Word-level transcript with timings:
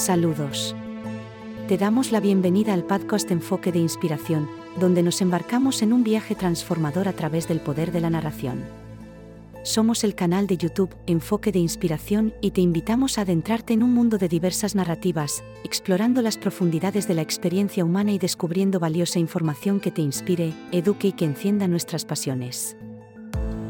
Saludos. 0.00 0.74
Te 1.68 1.76
damos 1.76 2.10
la 2.10 2.20
bienvenida 2.20 2.72
al 2.72 2.84
podcast 2.84 3.30
Enfoque 3.30 3.70
de 3.70 3.80
Inspiración, 3.80 4.48
donde 4.80 5.02
nos 5.02 5.20
embarcamos 5.20 5.82
en 5.82 5.92
un 5.92 6.04
viaje 6.04 6.34
transformador 6.34 7.06
a 7.06 7.12
través 7.12 7.48
del 7.48 7.60
poder 7.60 7.92
de 7.92 8.00
la 8.00 8.08
narración. 8.08 8.64
Somos 9.62 10.02
el 10.02 10.14
canal 10.14 10.46
de 10.46 10.56
YouTube 10.56 10.96
Enfoque 11.06 11.52
de 11.52 11.58
Inspiración 11.58 12.32
y 12.40 12.52
te 12.52 12.62
invitamos 12.62 13.18
a 13.18 13.22
adentrarte 13.22 13.74
en 13.74 13.82
un 13.82 13.92
mundo 13.92 14.16
de 14.16 14.28
diversas 14.28 14.74
narrativas, 14.74 15.44
explorando 15.64 16.22
las 16.22 16.38
profundidades 16.38 17.06
de 17.06 17.12
la 17.12 17.20
experiencia 17.20 17.84
humana 17.84 18.12
y 18.12 18.18
descubriendo 18.18 18.80
valiosa 18.80 19.18
información 19.18 19.80
que 19.80 19.90
te 19.90 20.00
inspire, 20.00 20.54
eduque 20.72 21.08
y 21.08 21.12
que 21.12 21.26
encienda 21.26 21.68
nuestras 21.68 22.06
pasiones. 22.06 22.74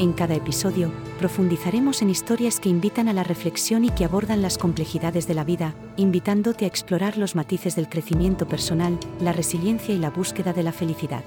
En 0.00 0.14
cada 0.14 0.34
episodio, 0.34 0.90
profundizaremos 1.18 2.00
en 2.00 2.08
historias 2.08 2.58
que 2.58 2.70
invitan 2.70 3.08
a 3.08 3.12
la 3.12 3.22
reflexión 3.22 3.84
y 3.84 3.90
que 3.90 4.06
abordan 4.06 4.40
las 4.40 4.56
complejidades 4.56 5.26
de 5.26 5.34
la 5.34 5.44
vida, 5.44 5.74
invitándote 5.98 6.64
a 6.64 6.68
explorar 6.68 7.18
los 7.18 7.34
matices 7.34 7.76
del 7.76 7.90
crecimiento 7.90 8.48
personal, 8.48 8.98
la 9.20 9.34
resiliencia 9.34 9.94
y 9.94 9.98
la 9.98 10.08
búsqueda 10.08 10.54
de 10.54 10.62
la 10.62 10.72
felicidad. 10.72 11.22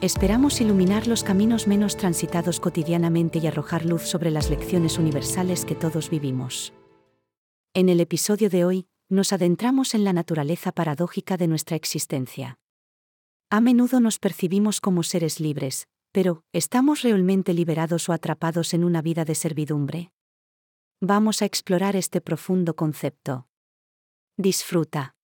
Esperamos 0.00 0.60
iluminar 0.60 1.06
los 1.06 1.22
caminos 1.22 1.68
menos 1.68 1.96
transitados 1.96 2.58
cotidianamente 2.58 3.38
y 3.38 3.46
arrojar 3.46 3.84
luz 3.84 4.02
sobre 4.02 4.32
las 4.32 4.50
lecciones 4.50 4.98
universales 4.98 5.64
que 5.64 5.76
todos 5.76 6.10
vivimos. 6.10 6.72
En 7.74 7.88
el 7.88 8.00
episodio 8.00 8.50
de 8.50 8.64
hoy, 8.64 8.86
nos 9.08 9.32
adentramos 9.32 9.94
en 9.94 10.02
la 10.02 10.12
naturaleza 10.12 10.72
paradójica 10.72 11.36
de 11.36 11.46
nuestra 11.46 11.76
existencia. 11.76 12.58
A 13.50 13.60
menudo 13.60 14.00
nos 14.00 14.18
percibimos 14.18 14.80
como 14.80 15.04
seres 15.04 15.38
libres, 15.38 15.86
pero, 16.12 16.42
¿estamos 16.52 17.02
realmente 17.02 17.52
liberados 17.52 18.08
o 18.08 18.12
atrapados 18.12 18.72
en 18.74 18.84
una 18.84 19.02
vida 19.02 19.24
de 19.24 19.34
servidumbre? 19.34 20.10
Vamos 21.00 21.42
a 21.42 21.44
explorar 21.44 21.96
este 21.96 22.20
profundo 22.20 22.74
concepto. 22.74 23.46
Disfruta. 24.36 25.14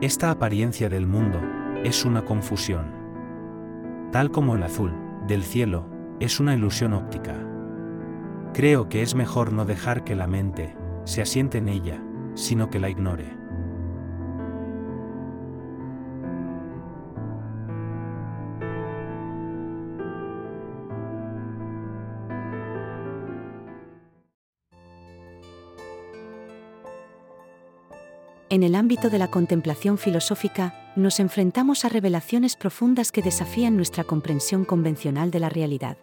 Esta 0.00 0.30
apariencia 0.30 0.88
del 0.88 1.06
mundo 1.06 1.40
es 1.84 2.04
una 2.04 2.24
confusión 2.24 2.99
tal 4.12 4.30
como 4.30 4.56
el 4.56 4.62
azul, 4.62 4.92
del 5.26 5.42
cielo, 5.42 5.88
es 6.20 6.40
una 6.40 6.54
ilusión 6.54 6.92
óptica. 6.92 7.34
Creo 8.52 8.88
que 8.88 9.02
es 9.02 9.14
mejor 9.14 9.52
no 9.52 9.64
dejar 9.64 10.04
que 10.04 10.16
la 10.16 10.26
mente 10.26 10.76
se 11.04 11.22
asiente 11.22 11.58
en 11.58 11.68
ella, 11.68 12.02
sino 12.34 12.68
que 12.68 12.80
la 12.80 12.90
ignore. 12.90 13.39
En 28.52 28.64
el 28.64 28.74
ámbito 28.74 29.10
de 29.10 29.18
la 29.18 29.30
contemplación 29.30 29.96
filosófica, 29.96 30.92
nos 30.96 31.20
enfrentamos 31.20 31.84
a 31.84 31.88
revelaciones 31.88 32.56
profundas 32.56 33.12
que 33.12 33.22
desafían 33.22 33.76
nuestra 33.76 34.02
comprensión 34.02 34.64
convencional 34.64 35.30
de 35.30 35.38
la 35.38 35.48
realidad. 35.48 35.96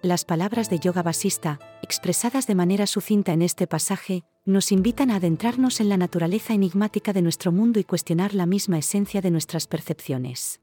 Las 0.00 0.24
palabras 0.24 0.70
de 0.70 0.78
Yoga 0.78 1.02
Vasista, 1.02 1.58
expresadas 1.82 2.46
de 2.46 2.54
manera 2.54 2.86
sucinta 2.86 3.32
en 3.32 3.42
este 3.42 3.66
pasaje, 3.66 4.22
nos 4.44 4.70
invitan 4.70 5.10
a 5.10 5.16
adentrarnos 5.16 5.80
en 5.80 5.88
la 5.88 5.96
naturaleza 5.96 6.54
enigmática 6.54 7.12
de 7.12 7.22
nuestro 7.22 7.50
mundo 7.50 7.80
y 7.80 7.84
cuestionar 7.84 8.34
la 8.34 8.46
misma 8.46 8.78
esencia 8.78 9.20
de 9.20 9.32
nuestras 9.32 9.66
percepciones. 9.66 10.60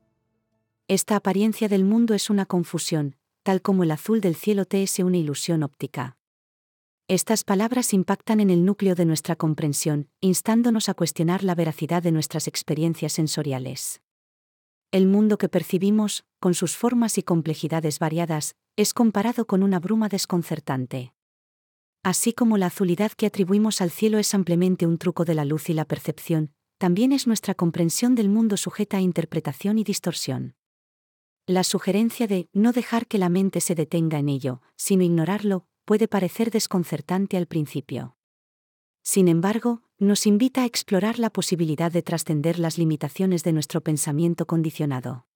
Esta 0.87 1.17
apariencia 1.17 1.67
del 1.67 1.83
mundo 1.83 2.13
es 2.13 2.29
una 2.29 2.45
confusión, 2.45 3.17
tal 3.43 3.61
como 3.61 3.83
el 3.83 3.91
azul 3.91 4.21
del 4.21 4.35
cielo 4.35 4.63
te 4.63 4.81
es 4.83 4.97
una 4.99 5.17
ilusión 5.17 5.61
óptica. 5.61 6.15
Estas 7.07 7.43
palabras 7.43 7.93
impactan 7.93 8.39
en 8.39 8.49
el 8.49 8.65
núcleo 8.65 8.95
de 8.95 9.05
nuestra 9.05 9.35
comprensión, 9.35 10.09
instándonos 10.21 10.89
a 10.89 10.95
cuestionar 10.95 11.43
la 11.43 11.53
veracidad 11.53 12.01
de 12.01 12.11
nuestras 12.11 12.47
experiencias 12.47 13.13
sensoriales. 13.13 14.01
El 14.91 15.05
mundo 15.05 15.37
que 15.37 15.47
percibimos, 15.47 16.25
con 16.39 16.55
sus 16.55 16.75
formas 16.75 17.19
y 17.19 17.23
complejidades 17.23 17.99
variadas, 17.99 18.55
es 18.75 18.95
comparado 18.95 19.45
con 19.45 19.61
una 19.61 19.79
bruma 19.79 20.09
desconcertante. 20.09 21.13
Así 22.01 22.33
como 22.33 22.57
la 22.57 22.67
azulidad 22.67 23.11
que 23.11 23.27
atribuimos 23.27 23.81
al 23.81 23.91
cielo 23.91 24.17
es 24.17 24.33
ampliamente 24.33 24.87
un 24.87 24.97
truco 24.97 25.25
de 25.25 25.35
la 25.35 25.45
luz 25.45 25.69
y 25.69 25.73
la 25.73 25.85
percepción, 25.85 26.53
también 26.79 27.11
es 27.11 27.27
nuestra 27.27 27.53
comprensión 27.53 28.15
del 28.15 28.29
mundo 28.29 28.57
sujeta 28.57 28.97
a 28.97 29.01
interpretación 29.01 29.77
y 29.77 29.83
distorsión. 29.83 30.55
La 31.45 31.63
sugerencia 31.63 32.25
de 32.25 32.49
no 32.51 32.71
dejar 32.71 33.05
que 33.05 33.19
la 33.19 33.29
mente 33.29 33.61
se 33.61 33.75
detenga 33.75 34.17
en 34.17 34.29
ello, 34.29 34.63
sino 34.75 35.03
ignorarlo, 35.03 35.67
puede 35.85 36.07
parecer 36.07 36.51
desconcertante 36.51 37.37
al 37.37 37.45
principio. 37.45 38.17
Sin 39.01 39.27
embargo, 39.27 39.83
nos 39.97 40.25
invita 40.25 40.63
a 40.63 40.65
explorar 40.65 41.19
la 41.19 41.29
posibilidad 41.29 41.91
de 41.91 42.01
trascender 42.01 42.59
las 42.59 42.77
limitaciones 42.77 43.43
de 43.43 43.53
nuestro 43.53 43.81
pensamiento 43.81 44.45
condicionado. 44.45 45.27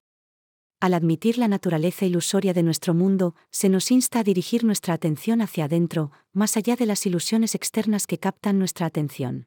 Al 0.80 0.94
admitir 0.94 1.38
la 1.38 1.46
naturaleza 1.46 2.04
ilusoria 2.04 2.52
de 2.52 2.62
nuestro 2.62 2.94
mundo, 2.94 3.34
se 3.50 3.68
nos 3.68 3.90
insta 3.90 4.20
a 4.20 4.24
dirigir 4.24 4.64
nuestra 4.64 4.94
atención 4.94 5.40
hacia 5.40 5.66
adentro, 5.66 6.10
más 6.32 6.56
allá 6.56 6.74
de 6.74 6.86
las 6.86 7.06
ilusiones 7.06 7.54
externas 7.54 8.06
que 8.06 8.18
captan 8.18 8.58
nuestra 8.58 8.86
atención. 8.86 9.46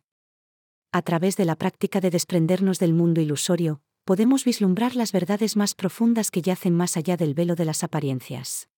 A 0.91 1.02
través 1.02 1.35
de 1.35 1.46
la 1.46 1.56
práctica 1.56 2.00
de 2.02 2.12
desprendernos 2.12 2.78
del 2.78 2.94
mundo 2.94 3.20
ilusorio, 3.20 3.81
podemos 4.06 4.46
vislumbrar 4.46 4.96
las 4.96 5.12
verdades 5.12 5.58
más 5.58 5.74
profundas 5.74 6.30
que 6.30 6.44
yacen 6.44 6.75
más 6.75 6.97
allá 6.97 7.18
del 7.18 7.34
velo 7.34 7.56
de 7.56 7.66
las 7.66 7.84
apariencias. 7.84 8.70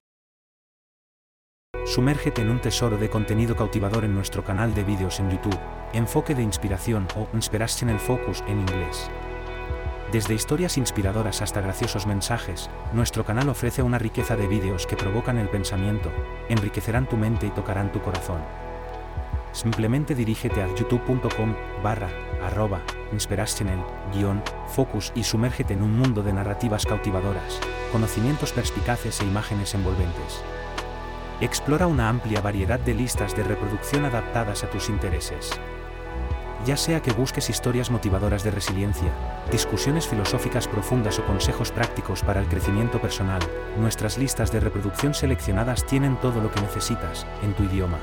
Sumérgete 1.85 2.41
en 2.41 2.49
un 2.49 2.59
tesoro 2.59 2.97
de 2.97 3.11
contenido 3.11 3.55
cautivador 3.55 4.05
en 4.05 4.15
nuestro 4.15 4.43
canal 4.43 4.73
de 4.73 4.83
vídeos 4.83 5.19
en 5.19 5.29
YouTube, 5.29 5.59
Enfoque 5.93 6.33
de 6.33 6.41
Inspiración 6.41 7.07
o 7.15 7.27
Inspirational 7.35 7.99
Focus 7.99 8.43
en 8.47 8.59
inglés. 8.61 9.11
Desde 10.11 10.33
historias 10.33 10.79
inspiradoras 10.79 11.43
hasta 11.43 11.61
graciosos 11.61 12.07
mensajes, 12.07 12.71
nuestro 12.91 13.23
canal 13.23 13.49
ofrece 13.49 13.83
una 13.83 13.99
riqueza 13.99 14.35
de 14.35 14.47
vídeos 14.47 14.87
que 14.87 14.97
provocan 14.97 15.37
el 15.37 15.47
pensamiento, 15.47 16.11
enriquecerán 16.49 17.07
tu 17.07 17.17
mente 17.17 17.45
y 17.45 17.51
tocarán 17.51 17.91
tu 17.91 18.01
corazón. 18.01 18.41
Simplemente 19.51 20.15
dirígete 20.15 20.63
a 20.63 20.75
youtube.com 20.75 21.55
barra 21.83 22.09
arroba 22.43 22.81
inspirational 23.13 23.85
guion 24.11 24.41
focus 24.67 25.11
y 25.13 25.23
sumérgete 25.23 25.73
en 25.73 25.83
un 25.83 25.95
mundo 25.95 26.23
de 26.23 26.33
narrativas 26.33 26.83
cautivadoras, 26.83 27.59
conocimientos 27.91 28.53
perspicaces 28.53 29.21
e 29.21 29.25
imágenes 29.25 29.75
envolventes. 29.75 30.43
Explora 31.41 31.85
una 31.85 32.07
amplia 32.07 32.39
variedad 32.39 32.79
de 32.79 32.93
listas 32.93 33.35
de 33.35 33.43
reproducción 33.43 34.05
adaptadas 34.05 34.63
a 34.63 34.69
tus 34.69 34.87
intereses. 34.87 35.51
Ya 36.65 36.77
sea 36.77 37.01
que 37.01 37.11
busques 37.11 37.49
historias 37.49 37.91
motivadoras 37.91 38.45
de 38.45 38.51
resiliencia, 38.51 39.11
discusiones 39.51 40.07
filosóficas 40.07 40.69
profundas 40.69 41.19
o 41.19 41.25
consejos 41.25 41.73
prácticos 41.73 42.23
para 42.23 42.39
el 42.39 42.47
crecimiento 42.47 43.01
personal, 43.01 43.41
nuestras 43.77 44.17
listas 44.17 44.49
de 44.53 44.61
reproducción 44.61 45.13
seleccionadas 45.13 45.85
tienen 45.85 46.15
todo 46.21 46.41
lo 46.41 46.49
que 46.49 46.61
necesitas, 46.61 47.27
en 47.43 47.53
tu 47.53 47.63
idioma. 47.63 47.99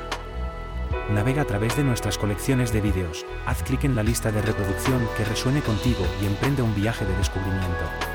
Navega 1.11 1.43
a 1.43 1.47
través 1.47 1.75
de 1.75 1.85
nuestras 1.85 2.19
colecciones 2.19 2.71
de 2.71 2.83
vídeos, 2.83 3.25
haz 3.47 3.63
clic 3.63 3.85
en 3.85 3.97
la 3.97 4.03
lista 4.03 4.31
de 4.31 4.43
reproducción 4.43 5.01
que 5.17 5.25
resuene 5.25 5.63
contigo 5.63 6.05
y 6.21 6.27
emprende 6.27 6.61
un 6.61 6.75
viaje 6.75 7.07
de 7.07 7.17
descubrimiento 7.17 8.12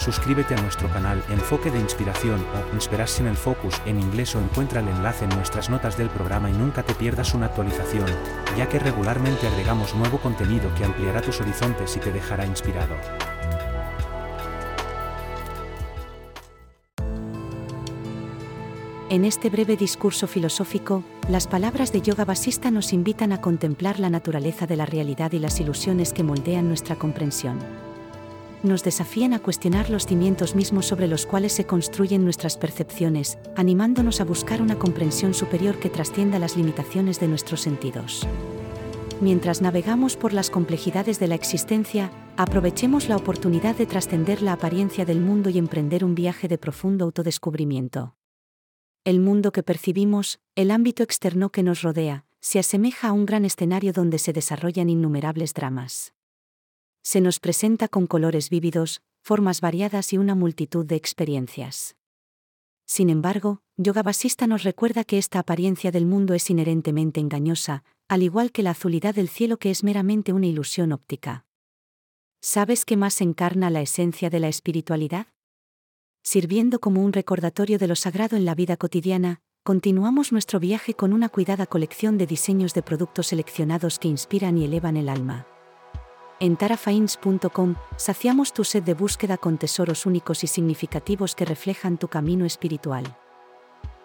suscríbete 0.00 0.54
a 0.54 0.62
nuestro 0.62 0.88
canal 0.88 1.22
Enfoque 1.28 1.70
de 1.70 1.78
Inspiración 1.78 2.40
o 2.40 2.74
Inspiration 2.74 3.28
el 3.28 3.36
Focus 3.36 3.80
en 3.84 4.00
inglés 4.00 4.34
o 4.34 4.40
encuentra 4.40 4.80
el 4.80 4.88
enlace 4.88 5.24
en 5.24 5.30
nuestras 5.30 5.68
notas 5.68 5.96
del 5.98 6.08
programa 6.08 6.50
y 6.50 6.54
nunca 6.54 6.82
te 6.82 6.94
pierdas 6.94 7.34
una 7.34 7.46
actualización, 7.46 8.06
ya 8.56 8.68
que 8.68 8.78
regularmente 8.78 9.46
agregamos 9.46 9.94
nuevo 9.94 10.18
contenido 10.18 10.72
que 10.74 10.84
ampliará 10.84 11.20
tus 11.20 11.40
horizontes 11.40 11.96
y 11.96 12.00
te 12.00 12.12
dejará 12.12 12.46
inspirado. 12.46 12.94
En 19.10 19.24
este 19.24 19.50
breve 19.50 19.76
discurso 19.76 20.28
filosófico, 20.28 21.02
las 21.28 21.48
palabras 21.48 21.92
de 21.92 22.00
Yoga 22.00 22.24
Vasista 22.24 22.70
nos 22.70 22.92
invitan 22.92 23.32
a 23.32 23.40
contemplar 23.40 23.98
la 23.98 24.08
naturaleza 24.08 24.66
de 24.66 24.76
la 24.76 24.86
realidad 24.86 25.32
y 25.32 25.40
las 25.40 25.58
ilusiones 25.60 26.12
que 26.12 26.22
moldean 26.22 26.68
nuestra 26.68 26.94
comprensión 26.94 27.89
nos 28.62 28.84
desafían 28.84 29.32
a 29.32 29.38
cuestionar 29.38 29.90
los 29.90 30.06
cimientos 30.06 30.54
mismos 30.54 30.86
sobre 30.86 31.08
los 31.08 31.26
cuales 31.26 31.52
se 31.52 31.64
construyen 31.64 32.24
nuestras 32.24 32.56
percepciones, 32.56 33.38
animándonos 33.56 34.20
a 34.20 34.24
buscar 34.24 34.60
una 34.60 34.78
comprensión 34.78 35.34
superior 35.34 35.78
que 35.78 35.90
trascienda 35.90 36.38
las 36.38 36.56
limitaciones 36.56 37.20
de 37.20 37.28
nuestros 37.28 37.60
sentidos. 37.60 38.26
Mientras 39.20 39.60
navegamos 39.60 40.16
por 40.16 40.32
las 40.32 40.48
complejidades 40.48 41.20
de 41.20 41.28
la 41.28 41.34
existencia, 41.34 42.10
aprovechemos 42.36 43.08
la 43.08 43.16
oportunidad 43.16 43.76
de 43.76 43.86
trascender 43.86 44.40
la 44.40 44.54
apariencia 44.54 45.04
del 45.04 45.20
mundo 45.20 45.50
y 45.50 45.58
emprender 45.58 46.04
un 46.04 46.14
viaje 46.14 46.48
de 46.48 46.56
profundo 46.56 47.04
autodescubrimiento. 47.04 48.16
El 49.04 49.20
mundo 49.20 49.52
que 49.52 49.62
percibimos, 49.62 50.40
el 50.54 50.70
ámbito 50.70 51.02
externo 51.02 51.50
que 51.50 51.62
nos 51.62 51.82
rodea, 51.82 52.24
se 52.40 52.58
asemeja 52.58 53.08
a 53.08 53.12
un 53.12 53.26
gran 53.26 53.44
escenario 53.44 53.92
donde 53.92 54.18
se 54.18 54.32
desarrollan 54.32 54.88
innumerables 54.88 55.52
dramas. 55.52 56.14
Se 57.02 57.20
nos 57.20 57.40
presenta 57.40 57.88
con 57.88 58.06
colores 58.06 58.50
vívidos, 58.50 59.02
formas 59.22 59.60
variadas 59.60 60.12
y 60.12 60.18
una 60.18 60.34
multitud 60.34 60.84
de 60.84 60.96
experiencias. 60.96 61.96
Sin 62.86 63.08
embargo, 63.08 63.62
Yoga 63.76 64.02
Vasista 64.02 64.46
nos 64.46 64.64
recuerda 64.64 65.04
que 65.04 65.16
esta 65.16 65.38
apariencia 65.38 65.90
del 65.92 66.06
mundo 66.06 66.34
es 66.34 66.50
inherentemente 66.50 67.20
engañosa, 67.20 67.84
al 68.08 68.22
igual 68.22 68.50
que 68.50 68.62
la 68.62 68.70
azulidad 68.70 69.14
del 69.14 69.28
cielo 69.28 69.58
que 69.58 69.70
es 69.70 69.84
meramente 69.84 70.32
una 70.32 70.46
ilusión 70.46 70.92
óptica. 70.92 71.46
¿Sabes 72.42 72.84
qué 72.84 72.96
más 72.96 73.20
encarna 73.20 73.70
la 73.70 73.80
esencia 73.80 74.28
de 74.28 74.40
la 74.40 74.48
espiritualidad? 74.48 75.28
Sirviendo 76.22 76.80
como 76.80 77.02
un 77.04 77.12
recordatorio 77.12 77.78
de 77.78 77.86
lo 77.86 77.96
sagrado 77.96 78.36
en 78.36 78.44
la 78.44 78.54
vida 78.54 78.76
cotidiana, 78.76 79.40
continuamos 79.62 80.32
nuestro 80.32 80.58
viaje 80.58 80.94
con 80.94 81.12
una 81.12 81.28
cuidada 81.28 81.66
colección 81.66 82.18
de 82.18 82.26
diseños 82.26 82.74
de 82.74 82.82
productos 82.82 83.28
seleccionados 83.28 83.98
que 83.98 84.08
inspiran 84.08 84.58
y 84.58 84.64
elevan 84.64 84.96
el 84.96 85.08
alma. 85.08 85.46
En 86.42 86.56
tarafains.com 86.56 87.74
saciamos 87.98 88.54
tu 88.54 88.64
sed 88.64 88.82
de 88.82 88.94
búsqueda 88.94 89.36
con 89.36 89.58
tesoros 89.58 90.06
únicos 90.06 90.42
y 90.42 90.46
significativos 90.46 91.34
que 91.34 91.44
reflejan 91.44 91.98
tu 91.98 92.08
camino 92.08 92.46
espiritual. 92.46 93.04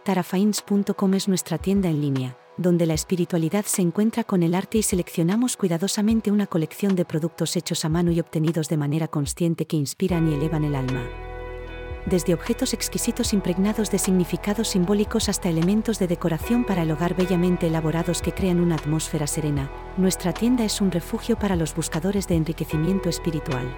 tarafains.com 0.04 1.14
es 1.14 1.30
nuestra 1.30 1.58
tienda 1.58 1.88
en 1.88 2.02
línea, 2.02 2.38
donde 2.58 2.88
la 2.88 2.94
espiritualidad 2.94 3.64
se 3.64 3.82
encuentra 3.82 4.26
con 4.26 4.44
el 4.44 4.54
arte 4.54 4.80
y 4.80 4.84
seleccionamos 4.84 5.56
cuidadosamente 5.56 6.30
una 6.30 6.46
colección 6.46 6.98
de 6.98 7.06
productos 7.06 7.56
hechos 7.56 7.86
a 7.86 7.90
mano 7.90 8.12
y 8.12 8.20
obtenidos 8.20 8.68
de 8.68 8.76
manera 8.76 9.08
consciente 9.08 9.66
que 9.66 9.78
inspiran 9.78 10.30
y 10.30 10.34
elevan 10.34 10.66
el 10.66 10.76
alma 10.76 11.35
desde 12.06 12.34
objetos 12.34 12.74
exquisitos 12.74 13.34
impregnados 13.34 13.90
de 13.92 14.00
significados 14.00 14.70
simbólicos 14.70 15.30
hasta 15.30 15.50
elementos 15.50 16.00
de 16.00 16.08
decoración 16.08 16.64
para 16.64 16.84
el 16.84 16.92
hogar 16.92 17.16
bellamente 17.16 17.68
elaborados 17.68 18.22
que 18.22 18.32
crean 18.32 18.60
una 18.60 18.76
atmósfera 18.76 19.28
serena, 19.28 19.72
nuestra 19.98 20.34
tienda 20.34 20.64
es 20.64 20.82
un 20.82 20.92
refugio 20.92 21.38
para 21.38 21.56
los 21.56 21.76
buscadores 21.76 22.28
de 22.28 22.36
enriquecimiento 22.36 23.10
espiritual. 23.10 23.74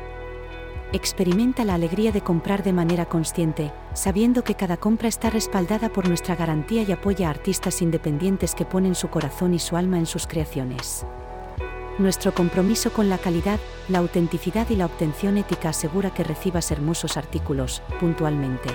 Experimenta 0.93 1.65
la 1.65 1.73
alegría 1.73 2.13
de 2.13 2.21
comprar 2.21 2.63
de 2.63 2.71
manera 2.71 3.05
consciente, 3.05 3.73
sabiendo 3.93 4.43
que 4.43 4.55
cada 4.55 4.77
compra 4.77 5.09
está 5.09 5.29
respaldada 5.29 5.89
por 5.89 6.07
nuestra 6.07 6.35
garantía 6.35 6.83
y 6.83 6.91
apoya 6.93 7.27
a 7.27 7.31
artistas 7.31 7.81
independientes 7.81 8.55
que 8.55 8.63
ponen 8.65 8.95
su 8.95 9.09
corazón 9.09 9.53
y 9.53 9.59
su 9.59 9.75
alma 9.75 9.97
en 9.97 10.05
sus 10.05 10.27
creaciones. 10.27 11.05
Nuestro 11.97 12.31
compromiso 12.31 12.93
con 12.93 13.09
la 13.09 13.17
calidad, 13.17 13.59
la 13.89 13.97
autenticidad 13.97 14.69
y 14.69 14.75
la 14.75 14.85
obtención 14.85 15.35
ética 15.37 15.69
asegura 15.69 16.13
que 16.13 16.23
recibas 16.23 16.69
hermosos 16.69 17.17
artículos, 17.17 17.81
puntualmente. 17.99 18.69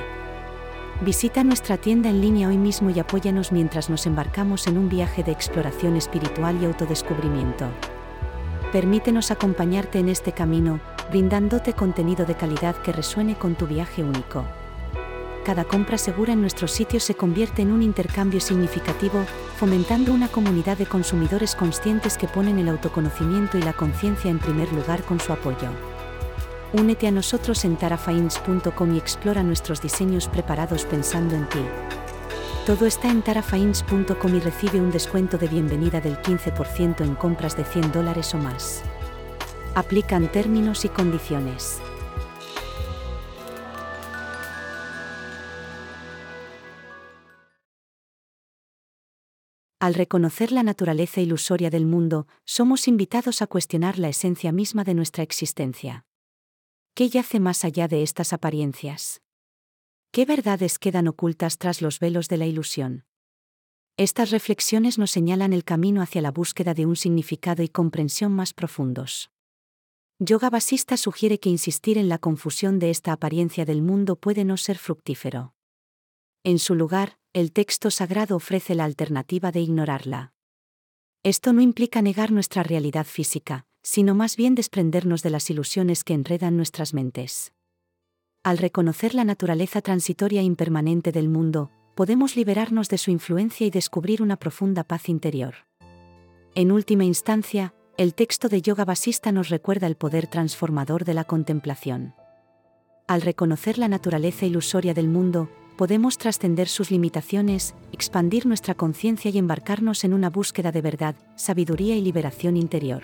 Visita 1.03 1.45
nuestra 1.45 1.77
tienda 1.77 2.11
en 2.11 2.21
línea 2.21 2.49
hoy 2.49 2.59
mismo 2.59 2.91
y 2.91 2.99
apóyanos 2.99 3.53
mientras 3.53 3.91
nos 3.91 4.07
embarcamos 4.07 4.67
en 4.67 4.77
un 4.77 4.89
viaje 4.89 5.23
de 5.23 5.31
exploración 5.31 5.97
espiritual 5.97 6.61
y 6.61 6.65
autodescubrimiento. 6.65 7.67
Permítenos 8.73 9.31
acompañarte 9.31 10.01
en 10.01 10.09
este 10.09 10.33
camino, 10.33 10.81
brindándote 11.11 11.75
contenido 11.75 12.25
de 12.25 12.35
calidad 12.35 12.75
que 12.77 12.93
resuene 12.93 13.37
con 13.37 13.55
tu 13.55 13.69
viaje 13.69 14.03
único 14.03 14.45
cada 15.45 15.65
compra 15.65 15.99
segura 15.99 16.33
en 16.33 16.41
nuestro 16.41 16.69
sitio 16.69 17.01
se 17.01 17.15
convierte 17.15 17.63
en 17.63 17.73
un 17.73 17.83
intercambio 17.83 18.41
significativo, 18.41 19.25
fomentando 19.57 20.13
una 20.13 20.29
comunidad 20.29 20.79
de 20.79 20.87
consumidores 20.87 21.55
conscientes 21.55 22.17
que 22.17 22.29
ponen 22.29 22.59
el 22.59 22.69
autoconocimiento 22.69 23.59
y 23.59 23.63
la 23.63 23.73
conciencia 23.73 24.31
en 24.31 24.39
primer 24.39 24.73
lugar 24.73 25.03
con 25.03 25.21
su 25.21 25.33
apoyo. 25.33 25.69
Únete 26.73 27.07
a 27.07 27.11
nosotros 27.11 27.65
en 27.65 27.77
tarafains.com 27.77 28.95
y 28.95 28.99
explora 28.99 29.43
nuestros 29.43 29.83
diseños 29.83 30.29
preparados 30.29 30.85
pensando 30.85 31.35
en 31.35 31.49
ti. 31.49 31.61
Todo 32.65 32.87
está 32.87 33.11
en 33.11 33.23
tarafains.com 33.23 34.35
y 34.35 34.41
recibe 34.41 34.81
un 34.81 34.91
descuento 34.91 35.37
de 35.37 35.49
bienvenida 35.49 36.01
del 36.01 36.17
15% 36.19 37.03
en 37.03 37.15
compras 37.17 37.57
de 37.57 37.65
100 37.65 37.93
dólares 37.93 38.33
o 38.35 38.39
más. 38.39 38.83
Aplican 39.75 40.31
términos 40.31 40.85
y 40.85 40.89
condiciones. 40.89 41.81
Al 49.83 49.95
reconocer 49.95 50.53
la 50.53 50.63
naturaleza 50.63 51.21
ilusoria 51.21 51.69
del 51.69 51.87
mundo, 51.87 52.29
somos 52.45 52.87
invitados 52.87 53.43
a 53.43 53.49
cuestionar 53.49 53.99
la 53.99 54.09
esencia 54.09 54.53
misma 54.53 54.85
de 54.85 54.95
nuestra 54.95 55.25
existencia. 55.25 56.07
¿Qué 56.95 57.09
yace 57.09 57.41
más 57.41 57.65
allá 57.65 57.89
de 57.89 58.05
estas 58.05 58.33
apariencias? 58.33 59.23
¿Qué 60.13 60.25
verdades 60.25 60.79
quedan 60.79 61.09
ocultas 61.09 61.59
tras 61.59 61.83
los 61.83 61.99
velos 61.99 62.29
de 62.29 62.37
la 62.37 62.47
ilusión? 62.47 63.07
Estas 63.97 64.31
reflexiones 64.31 64.99
nos 64.99 65.11
señalan 65.11 65.53
el 65.53 65.65
camino 65.65 66.01
hacia 66.01 66.23
la 66.23 66.31
búsqueda 66.31 66.75
de 66.75 66.87
un 66.87 66.95
significado 66.95 67.65
y 67.65 67.69
comprensión 67.69 68.31
más 68.31 68.55
profundos. 68.55 69.33
Yoga 70.21 70.49
Basista 70.49 70.97
sugiere 70.97 71.41
que 71.41 71.51
insistir 71.51 71.99
en 71.99 72.09
la 72.09 72.19
confusión 72.19 72.79
de 72.79 72.91
esta 72.91 73.11
apariencia 73.11 73.65
del 73.65 73.83
mundo 73.83 74.15
puede 74.15 74.45
no 74.45 74.59
ser 74.59 74.79
fructífero. 74.79 75.55
En 76.45 76.59
su 76.59 76.75
lugar, 76.75 77.19
el 77.33 77.53
texto 77.53 77.93
sagrado 77.93 78.35
ofrece 78.35 78.75
la 78.75 78.85
alternativa 78.85 79.53
de 79.53 79.61
ignorarla. 79.61 80.33
Esto 81.23 81.53
no 81.53 81.61
implica 81.61 82.03
negar 82.03 82.33
nuestra 82.33 82.65
realidad 82.65 83.07
física, 83.07 83.65
sino 83.85 84.17
más 84.17 84.37
bien 84.37 84.57
desprendernos 84.57 85.23
de 85.23 85.31
las 85.31 85.49
ilusiones 85.51 86.03
que 86.03 86.15
enredan 86.15 86.57
nuestras 86.57 86.95
mentes. 86.95 87.53
Al 88.43 88.59
reconocer 88.59 89.15
la 89.15 89.23
naturaleza 89.23 89.83
transitoria 89.83 90.41
e 90.41 90.45
impermanente 90.45 91.13
del 91.13 91.29
mundo, 91.29 91.71
podemos 91.95 92.35
liberarnos 92.35 92.89
de 92.89 92.99
su 92.99 93.13
influencia 93.13 93.65
y 93.65 93.71
descubrir 93.71 94.21
una 94.21 94.37
profunda 94.37 94.83
paz 94.83 95.09
interior. 95.09 95.55
En 96.57 96.73
última 96.73 97.05
instancia, 97.05 97.73
el 97.97 98.15
texto 98.15 98.49
de 98.49 98.63
Yoga 98.63 98.85
Vasista 98.85 99.31
nos 99.31 99.49
recuerda 99.49 99.87
el 99.87 99.95
poder 99.95 100.27
transformador 100.27 101.05
de 101.05 101.15
la 101.15 101.23
contemplación. 101.23 102.17
Al 103.07 103.23
reconocer 103.23 103.79
la 103.79 103.87
naturaleza 103.87 104.45
ilusoria 104.45 104.93
del 104.93 105.09
mundo, 105.09 105.49
podemos 105.77 106.19
trascender 106.19 106.69
sus 106.69 106.91
limitaciones, 106.91 107.75
expandir 107.93 108.47
nuestra 108.47 108.75
conciencia 108.75 109.31
y 109.31 109.39
embarcarnos 109.39 110.05
en 110.05 110.13
una 110.13 110.31
búsqueda 110.31 110.73
de 110.73 110.83
verdad, 110.83 111.15
sabiduría 111.37 111.97
y 111.97 112.03
liberación 112.03 112.57
interior. 112.57 113.03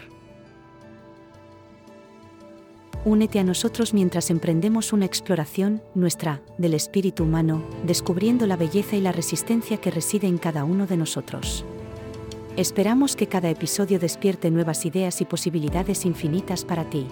Únete 3.04 3.38
a 3.38 3.44
nosotros 3.44 3.94
mientras 3.94 4.28
emprendemos 4.28 4.92
una 4.92 5.06
exploración, 5.06 5.80
nuestra, 5.94 6.42
del 6.58 6.74
espíritu 6.74 7.22
humano, 7.24 7.62
descubriendo 7.84 8.46
la 8.46 8.56
belleza 8.56 8.96
y 8.96 9.00
la 9.00 9.12
resistencia 9.12 9.78
que 9.78 9.90
reside 9.90 10.26
en 10.26 10.36
cada 10.36 10.64
uno 10.64 10.86
de 10.86 10.96
nosotros. 10.96 11.64
Esperamos 12.56 13.14
que 13.14 13.28
cada 13.28 13.48
episodio 13.50 14.00
despierte 14.00 14.50
nuevas 14.50 14.84
ideas 14.84 15.20
y 15.20 15.24
posibilidades 15.24 16.04
infinitas 16.04 16.64
para 16.64 16.90
ti. 16.90 17.06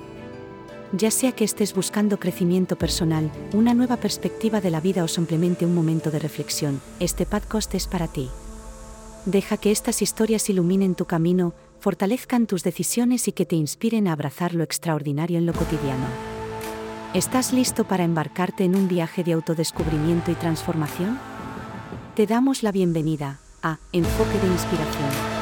Ya 0.93 1.11
sea 1.11 1.33
que 1.33 1.45
estés 1.45 1.75
buscando 1.75 2.19
crecimiento 2.19 2.77
personal, 2.77 3.31
una 3.53 3.75
nueva 3.75 3.97
perspectiva 3.97 4.61
de 4.61 4.71
la 4.71 4.81
vida 4.81 5.03
o 5.03 5.09
simplemente 5.09 5.67
un 5.67 5.75
momento 5.75 6.13
de 6.13 6.21
reflexión, 6.21 6.81
este 7.01 7.27
podcast 7.27 7.75
es 7.75 7.89
para 7.89 8.07
ti. 8.07 8.31
Deja 9.25 9.57
que 9.57 9.73
estas 9.73 10.01
historias 10.01 10.49
iluminen 10.49 10.95
tu 10.95 11.05
camino, 11.05 11.55
fortalezcan 11.81 12.47
tus 12.47 12.63
decisiones 12.63 13.27
y 13.27 13.33
que 13.33 13.45
te 13.45 13.57
inspiren 13.57 14.07
a 14.07 14.13
abrazar 14.13 14.55
lo 14.55 14.63
extraordinario 14.63 15.39
en 15.39 15.47
lo 15.47 15.53
cotidiano. 15.53 16.07
¿Estás 17.15 17.53
listo 17.53 17.85
para 17.85 18.05
embarcarte 18.05 18.63
en 18.63 18.77
un 18.77 18.87
viaje 18.87 19.25
de 19.25 19.33
autodescubrimiento 19.33 20.31
y 20.31 20.35
transformación? 20.35 21.19
Te 22.15 22.27
damos 22.27 22.63
la 22.63 22.71
bienvenida 22.71 23.41
a 23.63 23.79
Enfoque 23.93 24.39
de 24.39 24.47
Inspiración 24.47 25.36